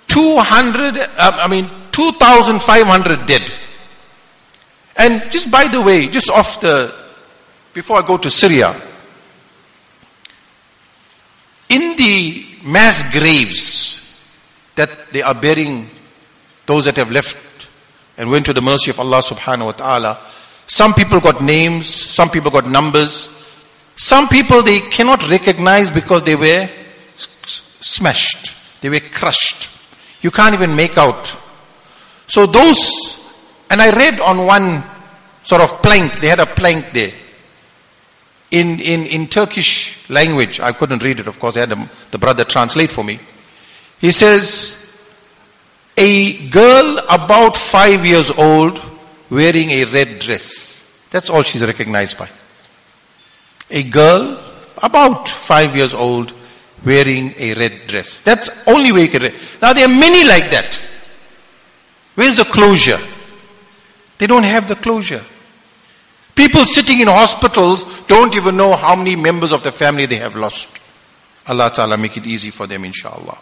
200, 0.06 0.96
uh, 0.98 1.08
I 1.18 1.48
mean, 1.48 1.68
2,500 1.90 3.26
dead. 3.26 3.50
And 4.96 5.30
just 5.32 5.50
by 5.50 5.66
the 5.66 5.80
way, 5.80 6.06
just 6.06 6.30
off 6.30 6.60
the, 6.60 6.94
before 7.72 7.98
I 8.02 8.06
go 8.06 8.16
to 8.18 8.30
Syria, 8.30 8.80
in 11.68 11.96
the 11.96 12.46
mass 12.64 13.02
graves 13.12 14.00
that 14.76 15.12
they 15.12 15.22
are 15.22 15.34
burying 15.34 15.88
those 16.66 16.84
that 16.84 16.96
have 16.96 17.10
left 17.10 17.36
and 18.16 18.30
went 18.30 18.46
to 18.46 18.52
the 18.52 18.62
mercy 18.62 18.90
of 18.90 19.00
Allah 19.00 19.22
subhanahu 19.22 19.66
wa 19.66 19.72
ta'ala. 19.72 20.18
Some 20.66 20.94
people 20.94 21.20
got 21.20 21.42
names, 21.42 21.86
some 21.88 22.30
people 22.30 22.50
got 22.50 22.66
numbers, 22.66 23.28
some 23.96 24.28
people 24.28 24.62
they 24.62 24.80
cannot 24.80 25.28
recognize 25.28 25.90
because 25.90 26.22
they 26.22 26.36
were 26.36 26.68
smashed, 27.80 28.54
they 28.80 28.88
were 28.88 29.00
crushed. 29.00 29.68
You 30.22 30.30
can't 30.30 30.54
even 30.54 30.74
make 30.74 30.96
out. 30.96 31.36
So 32.26 32.46
those, 32.46 33.20
and 33.70 33.82
I 33.82 33.90
read 33.90 34.20
on 34.20 34.46
one 34.46 34.82
sort 35.42 35.60
of 35.60 35.82
plank, 35.82 36.20
they 36.20 36.28
had 36.28 36.40
a 36.40 36.46
plank 36.46 36.92
there 36.92 37.12
in, 38.54 38.78
in, 38.78 39.06
in 39.06 39.26
Turkish 39.26 39.98
language. 40.08 40.60
I 40.60 40.70
couldn't 40.72 41.02
read 41.02 41.18
it, 41.18 41.26
of 41.26 41.40
course. 41.40 41.56
I 41.56 41.60
had 41.60 41.70
the, 41.70 41.90
the 42.12 42.18
brother 42.18 42.44
translate 42.44 42.92
for 42.92 43.02
me. 43.02 43.18
He 43.98 44.12
says, 44.12 44.76
a 45.96 46.48
girl 46.48 46.98
about 47.10 47.56
five 47.56 48.06
years 48.06 48.30
old 48.30 48.80
wearing 49.28 49.70
a 49.70 49.84
red 49.86 50.20
dress. 50.20 50.84
That's 51.10 51.30
all 51.30 51.42
she's 51.42 51.62
recognized 51.62 52.16
by. 52.16 52.30
A 53.70 53.82
girl 53.82 54.40
about 54.78 55.28
five 55.28 55.74
years 55.74 55.92
old 55.92 56.32
wearing 56.84 57.34
a 57.38 57.54
red 57.54 57.88
dress. 57.88 58.20
That's 58.20 58.50
only 58.68 58.92
way 58.92 59.02
you 59.02 59.08
can 59.08 59.22
read. 59.22 59.34
Now 59.60 59.72
there 59.72 59.86
are 59.86 59.88
many 59.88 60.28
like 60.28 60.50
that. 60.52 60.78
Where's 62.14 62.36
the 62.36 62.44
closure? 62.44 63.00
They 64.18 64.28
don't 64.28 64.44
have 64.44 64.68
the 64.68 64.76
closure. 64.76 65.24
People 66.34 66.66
sitting 66.66 67.00
in 67.00 67.08
hospitals 67.08 67.84
don't 68.06 68.34
even 68.34 68.56
know 68.56 68.74
how 68.74 68.96
many 68.96 69.14
members 69.14 69.52
of 69.52 69.62
the 69.62 69.70
family 69.70 70.06
they 70.06 70.16
have 70.16 70.34
lost. 70.34 70.68
Allah 71.46 71.70
Ta'ala 71.72 71.96
make 71.96 72.16
it 72.16 72.26
easy 72.26 72.50
for 72.50 72.66
them, 72.66 72.84
inshallah. 72.84 73.38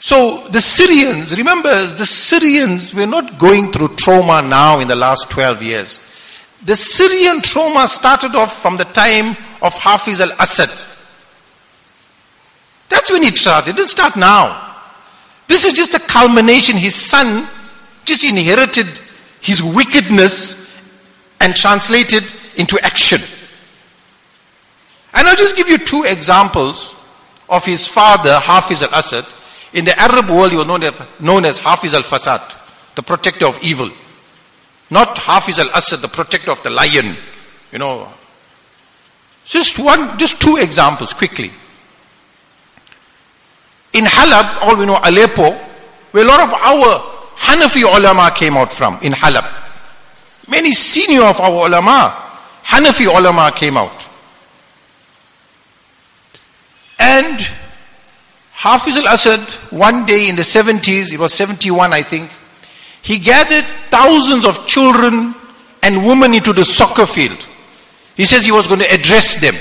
So 0.00 0.48
the 0.48 0.60
Syrians, 0.60 1.36
remember, 1.36 1.86
the 1.86 2.06
Syrians 2.06 2.92
were 2.92 3.06
not 3.06 3.38
going 3.38 3.70
through 3.70 3.94
trauma 3.94 4.42
now 4.42 4.80
in 4.80 4.88
the 4.88 4.96
last 4.96 5.30
12 5.30 5.62
years. 5.62 6.00
The 6.64 6.74
Syrian 6.74 7.40
trauma 7.40 7.86
started 7.86 8.34
off 8.34 8.60
from 8.60 8.76
the 8.76 8.84
time 8.84 9.36
of 9.62 9.74
Hafiz 9.74 10.20
al-Assad. 10.20 10.70
That's 12.88 13.10
when 13.10 13.22
it 13.22 13.38
started. 13.38 13.70
It 13.70 13.76
didn't 13.76 13.90
start 13.90 14.16
now. 14.16 14.76
This 15.46 15.64
is 15.64 15.72
just 15.74 15.94
a 15.94 16.00
culmination. 16.00 16.76
His 16.76 16.94
son 16.94 17.48
just 18.04 18.24
inherited 18.24 18.88
his 19.40 19.62
wickedness 19.62 20.61
and 21.42 21.54
translate 21.54 22.12
it 22.12 22.34
into 22.56 22.78
action. 22.80 23.20
And 25.12 25.28
I'll 25.28 25.36
just 25.36 25.56
give 25.56 25.68
you 25.68 25.78
two 25.78 26.04
examples 26.04 26.94
of 27.48 27.64
his 27.64 27.86
father, 27.86 28.38
Hafiz 28.38 28.82
al-Assad. 28.82 29.26
In 29.74 29.84
the 29.84 29.98
Arab 29.98 30.28
world, 30.28 30.52
he 30.52 30.56
was 30.56 30.66
known 30.66 30.82
as, 30.82 30.94
known 31.20 31.44
as 31.44 31.58
Hafiz 31.58 31.94
al-Fasad, 31.94 32.54
the 32.94 33.02
protector 33.02 33.46
of 33.46 33.58
evil. 33.62 33.90
Not 34.90 35.18
Hafiz 35.18 35.58
al-Assad, 35.58 36.00
the 36.00 36.08
protector 36.08 36.52
of 36.52 36.62
the 36.62 36.70
lion. 36.70 37.16
You 37.72 37.78
know. 37.78 38.12
Just 39.44 39.78
one, 39.78 40.18
just 40.18 40.40
two 40.40 40.56
examples 40.56 41.12
quickly. 41.12 41.50
In 43.92 44.04
Halab, 44.04 44.62
all 44.62 44.76
we 44.76 44.86
know, 44.86 44.98
Aleppo, 45.04 45.52
where 46.12 46.24
a 46.24 46.28
lot 46.28 46.40
of 46.40 46.52
our 46.52 47.00
Hanafi 47.36 47.82
ulama 47.82 48.30
came 48.34 48.56
out 48.56 48.72
from, 48.72 48.98
in 49.02 49.12
Halab. 49.12 49.61
Many 50.48 50.72
senior 50.72 51.22
of 51.22 51.40
our 51.40 51.66
ulama, 51.66 52.10
Hanafi 52.64 53.06
ulama 53.06 53.52
came 53.54 53.76
out. 53.76 54.08
And 56.98 57.46
Hafiz 58.52 58.96
al-Assad, 58.96 59.50
one 59.70 60.06
day 60.06 60.28
in 60.28 60.36
the 60.36 60.42
70s, 60.42 61.12
it 61.12 61.18
was 61.18 61.34
71 61.34 61.92
I 61.92 62.02
think, 62.02 62.30
he 63.02 63.18
gathered 63.18 63.64
thousands 63.90 64.44
of 64.44 64.66
children 64.66 65.34
and 65.82 66.06
women 66.06 66.32
into 66.32 66.52
the 66.52 66.64
soccer 66.64 67.06
field. 67.06 67.48
He 68.16 68.24
says 68.24 68.44
he 68.44 68.52
was 68.52 68.68
going 68.68 68.80
to 68.80 68.94
address 68.94 69.40
them. 69.40 69.56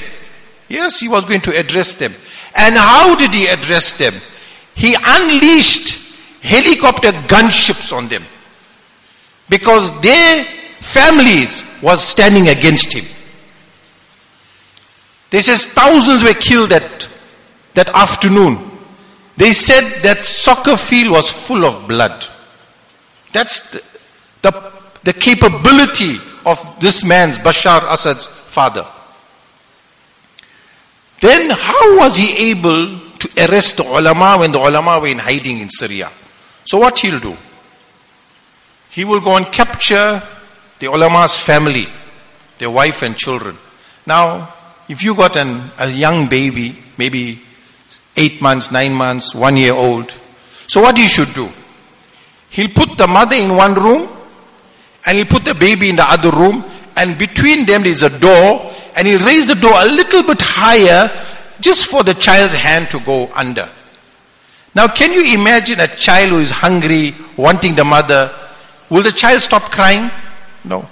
Yes, 0.70 1.00
he 1.00 1.08
was 1.08 1.26
going 1.26 1.42
to 1.42 1.58
address 1.58 1.96
them. 1.96 2.14
And 2.56 2.76
how 2.76 3.16
did 3.16 3.34
he 3.34 3.48
address 3.48 3.94
them? 3.94 4.14
He 4.76 4.96
unleashed 5.04 6.00
helicopter 6.42 7.12
gunships 7.12 7.96
on 7.96 8.08
them. 8.08 8.24
Because 9.50 10.00
their 10.02 10.46
families 10.82 11.64
was 11.82 12.04
standing 12.04 12.50
against 12.50 12.92
him. 12.94 13.06
They 15.30 15.40
says 15.40 15.66
thousands 15.66 16.24
were 16.24 16.34
killed 16.34 16.72
that, 16.72 17.08
that 17.76 17.90
afternoon. 17.90 18.58
They 19.38 19.54
said 19.54 20.02
that 20.02 20.26
soccer 20.26 20.76
field 20.76 21.12
was 21.12 21.32
full 21.32 21.66
of 21.66 21.88
blood. 21.88 22.26
That's 23.32 23.70
the, 23.70 23.84
the, 24.42 24.74
the 25.04 25.14
capability 25.14 26.18
of 26.46 26.60
this 26.82 27.04
man's, 27.04 27.38
Bashar 27.38 27.82
Assad's 27.92 28.26
father. 28.28 28.86
Then 31.22 31.52
how 31.52 31.98
was 31.98 32.18
he 32.18 32.50
able 32.50 33.00
to 33.00 33.30
arrest 33.38 33.78
the 33.78 33.84
ulama 33.84 34.38
when 34.40 34.52
the 34.52 34.60
ulama 34.60 35.00
were 35.00 35.08
in 35.08 35.20
hiding 35.20 35.60
in 35.60 35.70
Syria? 35.70 36.12
So 36.66 36.80
what 36.80 37.00
he'll 37.00 37.20
do? 37.20 37.38
He 38.90 39.06
will 39.06 39.22
go 39.22 39.38
and 39.38 39.46
capture 39.46 40.22
the 40.82 40.88
ulama's 40.88 41.38
family, 41.38 41.86
their 42.58 42.72
wife 42.72 43.04
and 43.04 43.16
children. 43.16 43.56
Now, 44.06 44.52
if 44.90 45.04
you 45.04 45.16
got 45.16 45.38
an, 45.38 45.72
a 45.78 45.88
young 45.88 46.28
baby, 46.28 46.76
maybe 46.98 47.40
eight 48.18 48.42
months, 48.42 48.72
nine 48.72 48.92
months, 48.92 49.36
one 49.36 49.58
year 49.58 49.76
old, 49.76 50.12
so 50.68 50.82
what 50.82 50.98
he 50.98 51.08
should 51.08 51.34
do? 51.34 51.48
He'll 52.50 52.70
put 52.70 52.98
the 52.98 53.08
mother 53.08 53.36
in 53.36 53.56
one 53.56 53.76
room 53.76 54.10
and 55.06 55.18
he'll 55.18 55.28
put 55.28 55.46
the 55.46 55.54
baby 55.54 55.90
in 55.90 55.98
the 55.98 56.10
other 56.10 56.32
room 56.32 56.66
and 56.96 57.18
between 57.18 57.66
them 57.68 57.84
there 57.84 57.92
is 57.92 58.02
a 58.02 58.20
door 58.20 58.74
and 58.96 59.08
he'll 59.08 59.26
raise 59.26 59.46
the 59.46 59.56
door 59.56 59.74
a 59.76 59.86
little 59.86 60.24
bit 60.24 60.42
higher 60.42 61.28
just 61.60 61.92
for 61.92 62.04
the 62.04 62.16
child's 62.16 62.54
hand 62.54 62.90
to 62.90 63.00
go 63.02 63.32
under. 63.36 63.70
Now 64.74 64.88
can 64.88 65.14
you 65.14 65.40
imagine 65.40 65.80
a 65.80 65.96
child 65.96 66.32
who 66.32 66.40
is 66.40 66.50
hungry, 66.50 67.14
wanting 67.38 67.76
the 67.76 67.86
mother? 67.86 68.34
Will 68.90 69.04
the 69.04 69.12
child 69.12 69.44
stop 69.44 69.72
crying? 69.72 70.10
No. 70.64 70.88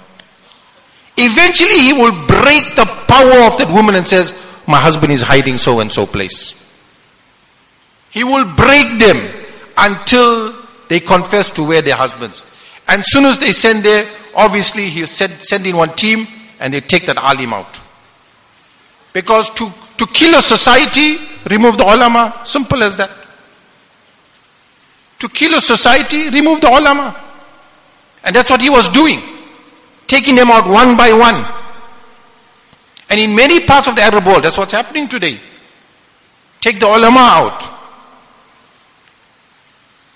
Eventually 1.16 1.78
he 1.78 1.92
will 1.92 2.12
break 2.26 2.76
the 2.76 2.86
power 3.06 3.46
of 3.46 3.58
that 3.58 3.70
woman 3.72 3.94
and 3.94 4.06
says, 4.06 4.32
my 4.66 4.78
husband 4.78 5.12
is 5.12 5.22
hiding 5.22 5.58
so 5.58 5.80
and 5.80 5.90
so 5.90 6.06
place. 6.06 6.54
He 8.10 8.24
will 8.24 8.44
break 8.54 8.98
them 8.98 9.30
until 9.76 10.54
they 10.88 11.00
confess 11.00 11.50
to 11.52 11.64
where 11.64 11.82
their 11.82 11.96
husbands. 11.96 12.44
And 12.88 13.04
soon 13.06 13.24
as 13.24 13.38
they 13.38 13.52
send 13.52 13.84
there, 13.84 14.08
obviously 14.34 14.88
he'll 14.88 15.06
send, 15.06 15.32
send 15.40 15.66
in 15.66 15.76
one 15.76 15.94
team 15.94 16.26
and 16.58 16.72
they 16.72 16.80
take 16.80 17.06
that 17.06 17.18
alim 17.18 17.52
out. 17.52 17.80
Because 19.12 19.50
to, 19.50 19.70
to 19.98 20.06
kill 20.06 20.38
a 20.38 20.42
society, 20.42 21.18
remove 21.48 21.78
the 21.78 21.84
ulama, 21.84 22.40
simple 22.44 22.82
as 22.82 22.96
that. 22.96 23.10
To 25.18 25.28
kill 25.28 25.54
a 25.54 25.60
society, 25.60 26.30
remove 26.30 26.60
the 26.60 26.68
ulama. 26.68 27.14
And 28.24 28.34
that's 28.34 28.50
what 28.50 28.60
he 28.60 28.70
was 28.70 28.88
doing. 28.88 29.20
Taking 30.10 30.34
them 30.34 30.50
out 30.50 30.66
one 30.66 30.96
by 30.96 31.12
one. 31.12 31.46
And 33.08 33.20
in 33.20 33.32
many 33.32 33.60
parts 33.64 33.86
of 33.86 33.94
the 33.94 34.02
Arab 34.02 34.26
world, 34.26 34.42
that's 34.42 34.58
what's 34.58 34.72
happening 34.72 35.06
today. 35.06 35.38
Take 36.60 36.80
the 36.80 36.86
ulama 36.86 37.20
out. 37.20 37.62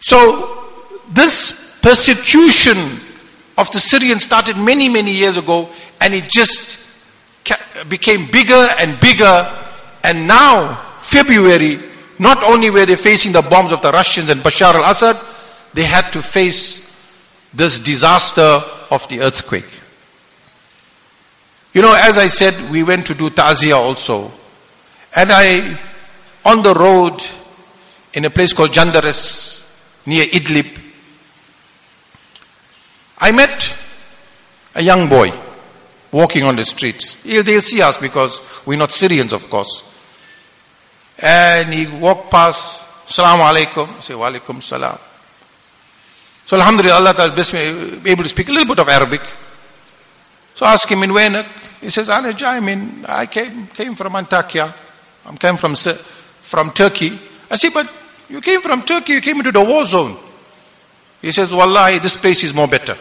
So, 0.00 0.64
this 1.12 1.78
persecution 1.80 2.76
of 3.56 3.70
the 3.70 3.78
Syrians 3.78 4.24
started 4.24 4.56
many, 4.56 4.88
many 4.88 5.12
years 5.12 5.36
ago 5.36 5.68
and 6.00 6.12
it 6.12 6.28
just 6.28 6.80
became 7.88 8.28
bigger 8.32 8.66
and 8.80 8.98
bigger. 8.98 9.48
And 10.02 10.26
now, 10.26 10.74
February, 11.02 11.78
not 12.18 12.42
only 12.42 12.68
were 12.68 12.84
they 12.84 12.96
facing 12.96 13.30
the 13.30 13.42
bombs 13.42 13.70
of 13.70 13.80
the 13.80 13.92
Russians 13.92 14.28
and 14.28 14.40
Bashar 14.40 14.74
al-Assad, 14.74 15.24
they 15.72 15.84
had 15.84 16.10
to 16.10 16.20
face 16.20 16.84
this 17.54 17.78
disaster 17.78 18.60
of 18.90 19.06
the 19.08 19.20
earthquake. 19.20 19.82
You 21.74 21.82
know, 21.82 21.92
as 21.92 22.16
I 22.16 22.28
said, 22.28 22.70
we 22.70 22.84
went 22.84 23.06
to 23.06 23.14
do 23.14 23.30
ta'ziyah 23.30 23.76
also. 23.76 24.30
And 25.14 25.30
I, 25.32 25.78
on 26.44 26.62
the 26.62 26.72
road, 26.72 27.20
in 28.12 28.24
a 28.24 28.30
place 28.30 28.52
called 28.52 28.70
Jandaras, 28.70 29.60
near 30.06 30.24
Idlib, 30.26 30.80
I 33.18 33.32
met 33.32 33.74
a 34.76 34.82
young 34.82 35.08
boy 35.08 35.32
walking 36.12 36.44
on 36.44 36.54
the 36.54 36.64
streets. 36.64 37.20
They'll 37.22 37.60
see 37.60 37.82
us 37.82 37.96
because 37.98 38.40
we're 38.64 38.78
not 38.78 38.92
Syrians, 38.92 39.32
of 39.32 39.50
course. 39.50 39.82
And 41.18 41.74
he 41.74 41.86
walked 41.86 42.30
past, 42.30 42.82
Salaam 43.08 43.40
alaikum. 43.40 44.00
Say, 44.00 44.14
Wa 44.14 44.30
alaikum 44.30 44.62
salam. 44.62 44.98
So 46.46 46.56
Alhamdulillah, 46.56 46.96
Allah 46.96 47.14
Ta'ala 47.14 47.34
blessed 47.34 47.54
me, 47.54 48.10
able 48.10 48.22
to 48.22 48.28
speak 48.28 48.48
a 48.48 48.52
little 48.52 48.68
bit 48.68 48.78
of 48.78 48.88
Arabic. 48.88 49.22
So 50.54 50.66
I 50.66 50.74
asked 50.74 50.88
him 50.88 51.02
in 51.02 51.10
Wenak. 51.10 51.46
He 51.84 51.90
says, 51.90 52.08
I 52.08 52.60
mean, 52.60 53.04
I 53.06 53.26
came, 53.26 53.66
came 53.66 53.94
from 53.94 54.14
Antakya. 54.14 54.74
I 55.26 55.36
came 55.36 55.58
from, 55.58 55.74
from 55.76 56.70
Turkey. 56.70 57.20
I 57.50 57.58
said, 57.58 57.74
but 57.74 57.92
you 58.30 58.40
came 58.40 58.62
from 58.62 58.84
Turkey, 58.84 59.12
you 59.12 59.20
came 59.20 59.36
into 59.36 59.52
the 59.52 59.62
war 59.62 59.84
zone. 59.84 60.16
He 61.20 61.30
says, 61.30 61.52
Wallahi, 61.52 61.98
this 61.98 62.16
place 62.16 62.42
is 62.42 62.54
more 62.54 62.68
better. 62.68 62.96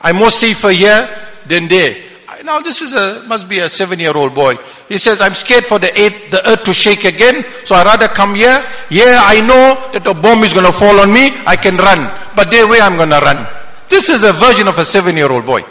I'm 0.00 0.16
more 0.16 0.32
safer 0.32 0.70
here 0.70 1.08
than 1.46 1.68
there. 1.68 2.02
Now 2.42 2.60
this 2.60 2.82
is 2.82 2.92
a, 2.92 3.22
must 3.28 3.48
be 3.48 3.60
a 3.60 3.68
seven 3.68 4.00
year 4.00 4.16
old 4.16 4.34
boy. 4.34 4.56
He 4.88 4.98
says, 4.98 5.20
I'm 5.20 5.34
scared 5.34 5.64
for 5.64 5.78
the, 5.78 5.96
eight, 5.96 6.32
the 6.32 6.44
earth 6.50 6.64
to 6.64 6.74
shake 6.74 7.04
again, 7.04 7.44
so 7.64 7.76
i 7.76 7.84
rather 7.84 8.08
come 8.08 8.34
here. 8.34 8.64
Yeah, 8.90 9.20
I 9.22 9.46
know 9.46 9.92
that 9.92 10.04
a 10.08 10.14
bomb 10.14 10.42
is 10.42 10.52
going 10.52 10.66
to 10.66 10.72
fall 10.72 10.98
on 10.98 11.12
me, 11.12 11.30
I 11.46 11.54
can 11.54 11.76
run. 11.76 12.10
But 12.34 12.50
there 12.50 12.66
where 12.66 12.82
I'm 12.82 12.96
going 12.96 13.10
to 13.10 13.20
run. 13.20 13.46
This 13.88 14.08
is 14.08 14.24
a 14.24 14.32
version 14.32 14.66
of 14.66 14.76
a 14.76 14.84
seven 14.84 15.16
year 15.16 15.30
old 15.30 15.46
boy. 15.46 15.64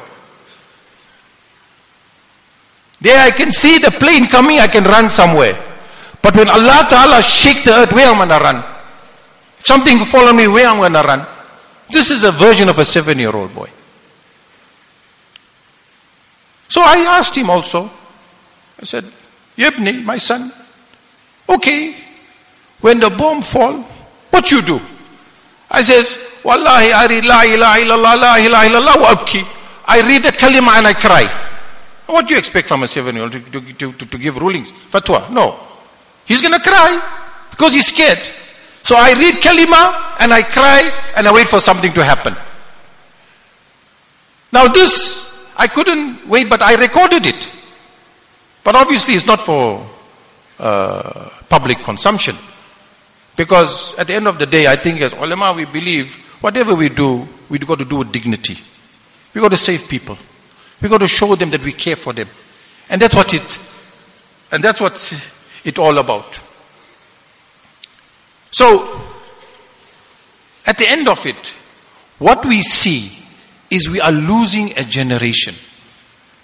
There 3.05 3.21
I 3.21 3.29
can 3.29 3.51
see 3.51 3.77
the 3.77 3.91
plane 3.91 4.25
coming, 4.25 4.57
I 4.59 4.65
can 4.65 4.83
run 4.83 5.11
somewhere. 5.11 5.53
But 6.23 6.35
when 6.35 6.49
Allah 6.49 6.87
Ta'ala 6.89 7.21
shake 7.21 7.63
the 7.63 7.71
earth, 7.71 7.93
where 7.93 8.07
am 8.07 8.15
I 8.19 8.25
going 8.25 8.29
to 8.29 8.43
run? 8.43 8.63
If 9.59 9.67
something 9.67 10.03
follow 10.05 10.33
me, 10.33 10.47
where 10.47 10.65
am 10.65 10.77
I 10.77 10.89
going 10.89 10.93
to 10.93 11.07
run? 11.07 11.27
This 11.91 12.09
is 12.09 12.23
a 12.23 12.31
version 12.31 12.67
of 12.67 12.79
a 12.79 12.83
seven 12.83 13.19
year 13.19 13.29
old 13.29 13.53
boy. 13.53 13.69
So 16.67 16.81
I 16.81 17.19
asked 17.19 17.35
him 17.35 17.51
also. 17.51 17.91
I 18.81 18.85
said, 18.85 19.05
Yebni, 19.55 20.03
my 20.03 20.17
son, 20.17 20.51
okay, 21.47 21.95
when 22.81 22.99
the 22.99 23.11
bomb 23.11 23.43
fall, 23.43 23.83
what 24.31 24.49
you 24.49 24.63
do? 24.63 24.81
I 25.69 25.83
said, 25.83 26.07
Wallahi, 26.43 26.91
I 26.91 27.05
read 27.05 27.25
La 27.25 27.43
ilaha 27.43 27.79
illallah, 27.81 28.19
La 28.19 28.35
ilaha 28.37 28.65
illallah 28.65 28.99
wa 28.99 29.13
abki. 29.13 29.45
I 29.85 30.01
read 30.01 30.23
the 30.23 30.29
kalima 30.29 30.79
and 30.79 30.87
I 30.87 30.93
cry. 30.93 31.44
What 32.05 32.27
do 32.27 32.33
you 32.33 32.39
expect 32.39 32.67
from 32.67 32.83
a 32.83 32.87
seven-year-old 32.87 33.31
to, 33.31 33.61
to, 33.61 33.93
to, 33.93 34.05
to 34.05 34.17
give 34.17 34.37
rulings? 34.37 34.71
Fatwa? 34.91 35.31
No. 35.31 35.59
He's 36.25 36.41
gonna 36.41 36.59
cry 36.59 37.01
because 37.49 37.73
he's 37.73 37.87
scared. 37.87 38.19
So 38.83 38.95
I 38.95 39.13
read 39.13 39.35
kalima 39.35 40.15
and 40.19 40.33
I 40.33 40.43
cry 40.43 40.91
and 41.17 41.27
I 41.27 41.33
wait 41.33 41.47
for 41.47 41.59
something 41.59 41.91
to 41.93 42.03
happen. 42.03 42.35
Now 44.51 44.67
this 44.67 45.25
I 45.57 45.67
couldn't 45.67 46.27
wait, 46.27 46.49
but 46.49 46.61
I 46.61 46.75
recorded 46.75 47.25
it. 47.25 47.51
But 48.63 48.75
obviously 48.75 49.15
it's 49.15 49.25
not 49.25 49.41
for 49.41 49.89
uh, 50.59 51.29
public 51.49 51.79
consumption. 51.83 52.37
Because 53.35 53.95
at 53.95 54.07
the 54.07 54.13
end 54.13 54.27
of 54.27 54.39
the 54.39 54.45
day, 54.45 54.67
I 54.67 54.75
think 54.75 55.01
as 55.01 55.13
ulama 55.13 55.53
we 55.53 55.65
believe 55.65 56.15
whatever 56.41 56.75
we 56.75 56.89
do, 56.89 57.27
we've 57.49 57.65
got 57.65 57.79
to 57.79 57.85
do 57.85 57.97
with 57.97 58.11
dignity. 58.11 58.57
We've 59.33 59.41
got 59.41 59.49
to 59.49 59.57
save 59.57 59.87
people. 59.87 60.17
We 60.86 60.89
got 60.89 61.00
to 61.00 61.08
show 61.08 61.34
them 61.34 61.50
that 61.50 61.63
we 61.63 61.74
care 61.74 61.95
for 61.95 62.13
them. 62.13 62.30
And 62.91 63.02
that's 63.02 63.15
what 63.15 63.34
it, 63.34 63.60
and 64.52 64.63
that's 64.63 64.80
what 64.80 64.93
it's 65.63 65.80
all 65.80 65.98
about. 65.98 66.39
So, 68.52 69.02
at 70.63 70.78
the 70.78 70.88
end 70.88 71.08
of 71.08 71.26
it, 71.26 71.54
what 72.19 72.45
we 72.45 72.62
see 72.62 73.17
is 73.71 73.89
we 73.89 74.00
are 74.00 74.12
losing 74.12 74.78
a 74.78 74.84
generation. 74.84 75.56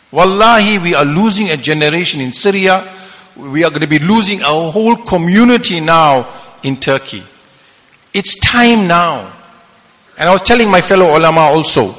Wallahi, 0.09 0.79
we 0.79 0.95
are 0.95 1.05
losing 1.05 1.51
a 1.51 1.57
generation 1.57 2.19
in 2.19 2.33
Syria. 2.33 2.91
We 3.35 3.63
are 3.63 3.69
going 3.69 3.81
to 3.81 3.87
be 3.87 3.99
losing 3.99 4.41
our 4.41 4.71
whole 4.71 4.95
community 4.95 5.81
now 5.81 6.57
in 6.63 6.77
Turkey. 6.77 7.21
It's 8.11 8.33
time 8.39 8.87
now. 8.87 9.33
And 10.17 10.27
I 10.27 10.31
was 10.31 10.41
telling 10.41 10.71
my 10.71 10.81
fellow 10.81 11.15
ulama 11.15 11.41
also 11.41 11.95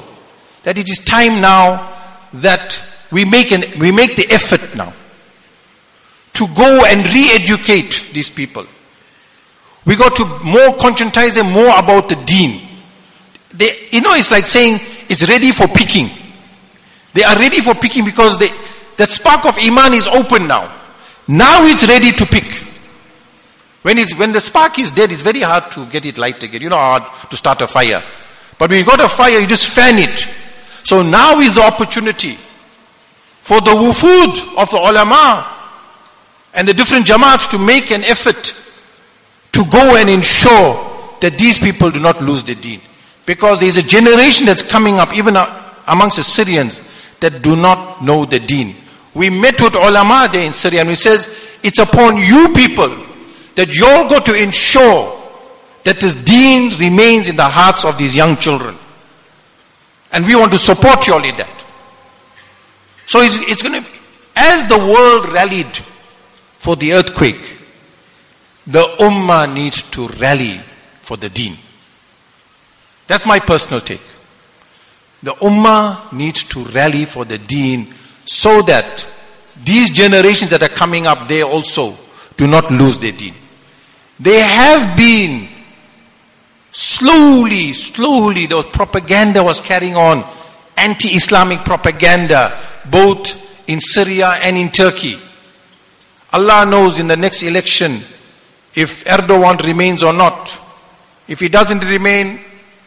that 0.65 0.77
it 0.77 0.91
is 0.91 0.99
time 0.99 1.41
now 1.41 1.92
that 2.35 2.81
we 3.11 3.25
make 3.25 3.53
an, 3.53 3.65
we 3.79 3.93
make 3.93 4.17
the 4.17 4.27
effort 4.31 4.75
now 4.75 4.93
to 6.35 6.47
go 6.49 6.85
and 6.87 7.07
re-educate 7.07 8.11
these 8.13 8.31
people. 8.31 8.67
We 9.85 9.97
got 9.97 10.17
to 10.17 10.25
more 10.45 10.77
conscientize 10.79 11.35
them 11.35 11.53
more 11.53 11.79
about 11.79 12.09
the 12.09 12.17
deen. 12.25 12.67
They, 13.53 13.89
you 13.91 14.01
know, 14.01 14.15
it's 14.15 14.31
like 14.31 14.47
saying 14.47 14.81
it's 15.09 15.29
ready 15.29 15.53
for 15.53 15.69
picking. 15.69 16.11
They 17.13 17.25
are 17.25 17.37
ready 17.37 17.61
for 17.61 17.75
picking 17.75 18.05
because 18.05 18.39
they, 18.39 18.49
that 18.97 19.11
spark 19.11 19.45
of 19.45 19.59
iman 19.59 19.93
is 19.93 20.07
open 20.07 20.47
now. 20.47 20.81
Now 21.29 21.65
it's 21.67 21.87
ready 21.87 22.13
to 22.13 22.25
pick. 22.25 22.63
When 23.83 23.99
it's, 23.99 24.15
when 24.17 24.33
the 24.33 24.41
spark 24.41 24.79
is 24.79 24.91
dead, 24.91 25.13
it's 25.13 25.23
very 25.23 25.41
hard 25.41 25.71
to 25.73 25.85
get 25.87 26.07
it 26.07 26.17
light 26.17 26.43
again. 26.43 26.63
You 26.63 26.71
know 26.71 26.77
hard 26.77 27.03
to 27.31 27.37
start 27.37 27.61
a 27.61 27.69
fire. 27.69 28.03
But 28.57 28.71
when 28.71 28.79
you 28.79 28.87
got 28.87 29.01
a 29.01 29.09
fire, 29.09 29.39
you 29.41 29.47
just 29.47 29.67
fan 29.67 29.99
it. 29.99 30.29
So 30.93 31.01
now 31.01 31.41
is 31.41 31.55
the 31.55 31.63
opportunity 31.63 32.37
for 33.41 33.63
the 33.63 33.71
wufud 33.71 34.59
of 34.59 34.69
the 34.69 34.77
ulama 34.77 35.51
and 36.53 36.69
the 36.69 36.75
different 36.75 37.07
jamaats 37.07 37.49
to 37.49 37.57
make 37.57 37.91
an 37.91 38.05
effort 38.05 38.55
to 39.53 39.65
go 39.71 39.97
and 39.97 40.11
ensure 40.11 41.17
that 41.23 41.39
these 41.39 41.57
people 41.57 41.91
do 41.91 41.99
not 41.99 42.21
lose 42.21 42.45
their 42.45 42.57
deen. 42.57 42.83
Because 43.25 43.61
there 43.61 43.71
is 43.71 43.79
a 43.79 43.83
generation 43.83 44.45
that's 44.45 44.63
coming 44.63 44.97
up, 44.97 45.15
even 45.15 45.35
amongst 45.87 46.19
the 46.19 46.23
Syrians, 46.23 46.83
that 47.21 47.41
do 47.41 47.57
not 47.57 48.05
know 48.05 48.27
the 48.27 48.39
deen. 48.39 48.77
We 49.15 49.31
met 49.31 49.63
with 49.63 49.75
ulama 49.75 50.29
there 50.31 50.45
in 50.45 50.53
Syria 50.53 50.81
and 50.81 50.91
we 50.91 50.97
says, 50.97 51.35
it's 51.63 51.79
upon 51.79 52.19
you 52.19 52.53
people 52.53 52.95
that 53.55 53.75
you're 53.75 54.11
going 54.11 54.25
to 54.25 54.35
ensure 54.35 55.19
that 55.85 56.03
this 56.03 56.15
deen 56.17 56.79
remains 56.79 57.29
in 57.29 57.37
the 57.37 57.49
hearts 57.49 57.83
of 57.83 57.97
these 57.97 58.15
young 58.15 58.37
children. 58.37 58.77
And 60.13 60.27
we 60.27 60.35
want 60.35 60.53
to 60.53 60.59
support 60.59 61.09
in 61.09 61.37
that. 61.37 61.65
So 63.07 63.21
it's, 63.21 63.37
it's 63.51 63.63
going 63.63 63.83
to, 63.83 63.89
as 64.37 64.69
the 64.69 64.79
world 64.79 65.33
rallied 65.33 65.79
for 66.59 66.77
the 66.77 66.93
earthquake, 66.93 67.59
the 68.67 68.83
ummah 69.01 69.53
needs 69.53 69.83
to 69.91 70.09
rally 70.09 70.61
for 71.01 71.17
the 71.17 71.29
deen. 71.29 71.57
That's 73.07 73.27
my 73.27 73.41
personal 73.41 73.81
take. 73.81 74.01
The 75.23 75.33
ummah 75.33 76.13
needs 76.13 76.45
to 76.45 76.65
rally 76.65 77.05
for 77.05 77.25
the 77.25 77.39
deen 77.39 77.95
so 78.25 78.63
that 78.63 79.07
these 79.65 79.91
generations 79.91 80.51
that 80.51 80.63
are 80.63 80.69
coming 80.69 81.07
up, 81.07 81.29
they 81.29 81.43
also 81.43 81.97
do 82.37 82.47
not 82.47 82.71
lose 82.71 82.99
their 82.99 83.13
deen. 83.13 83.35
They 84.19 84.41
have 84.41 84.97
been 84.97 85.49
slowly, 86.73 87.73
slowly, 87.73 88.47
the 88.47 88.63
propaganda 88.65 89.43
was 89.43 89.61
carrying 89.61 89.95
on, 89.95 90.25
anti-Islamic 90.77 91.61
propaganda, 91.61 92.59
both 92.91 93.41
in 93.69 93.81
Syria 93.81 94.31
and 94.43 94.57
in 94.57 94.71
Turkey. 94.71 95.19
Allah 96.33 96.67
knows 96.67 96.99
in 96.99 97.09
the 97.09 97.17
next 97.17 97.43
election 97.43 98.01
if 98.75 99.05
Erdogan 99.05 99.63
remains 99.63 100.03
or 100.03 100.13
not. 100.13 100.59
If 101.29 101.41
he 101.41 101.49
doesn't 101.49 101.85
remain, 101.85 102.41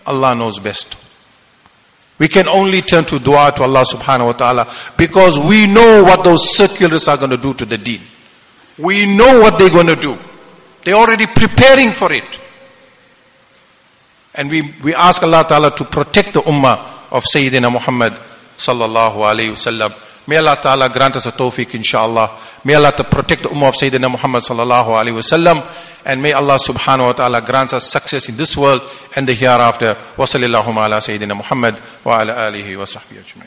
Allah 0.06 0.36
knows 0.36 0.60
best. 0.60 0.98
We 2.18 2.28
can 2.28 2.48
only 2.48 2.82
turn 2.82 3.06
to 3.06 3.20
dua 3.20 3.52
to 3.56 3.64
Allah 3.64 3.84
subhanahu 3.84 4.26
wa 4.28 4.34
ta'ala 4.34 4.74
because 4.98 5.38
we 5.38 5.68
know 5.68 6.04
what 6.04 6.24
those 6.24 6.56
circulars 6.56 7.08
are 7.08 7.18
going 7.18 7.32
to 7.32 7.38
do 7.38 7.54
to 7.54 7.66
the 7.66 7.78
deen. 7.78 8.02
We 8.78 9.06
know 9.06 9.42
what 9.42 9.60
they're 9.60 9.70
going 9.70 9.88
to 9.88 9.96
do. 9.96 10.18
They're 10.84 10.96
already 10.96 11.28
preparing 11.28 11.92
for 11.92 12.12
it. 12.12 12.40
And 14.36 14.50
we, 14.50 14.74
we 14.84 14.94
ask 14.94 15.24
Allah 15.24 15.46
ta'ala 15.48 15.76
to 15.76 15.86
protect 15.86 16.34
the 16.34 16.42
ummah 16.42 17.12
of 17.12 17.24
Sayyidina 17.24 17.72
Muhammad 17.72 18.14
sallallahu 18.58 19.18
alayhi 19.24 19.52
wasallam. 19.52 19.94
May 20.28 20.38
Allah 20.38 20.58
ta'ala 20.62 20.90
grant 20.90 21.16
us 21.16 21.26
a 21.26 21.32
tawfiq 21.32 21.68
inshaAllah. 21.72 22.40
May 22.66 22.74
Allah 22.74 22.92
to 22.98 23.04
protect 23.04 23.44
the 23.44 23.50
ummah 23.50 23.70
of 23.70 23.76
Sayyidina 23.76 24.10
Muhammad 24.12 24.44
sallallahu 24.44 24.88
alayhi 24.88 25.16
wasallam. 25.22 25.66
And 26.06 26.22
may 26.22 26.34
Allah 26.34 26.58
subhanahu 26.58 27.08
wa 27.08 27.14
ta'ala 27.14 27.42
grant 27.42 27.74
us 27.74 27.90
success 27.90 28.30
in 28.30 28.38
this 28.38 28.58
world 28.58 28.82
and 29.16 29.28
the 29.28 29.34
hereafter. 29.34 29.94
Wa 30.18 30.26
sallallahu 30.26 30.76
ala 30.76 30.98
Sayyidina 30.98 31.36
Muhammad 31.36 31.78
wa 32.04 32.20
ala 32.20 32.34
alihi 32.52 32.78
wa 32.78 32.86
sahbihi 32.86 33.20
ajma'in. 33.24 33.44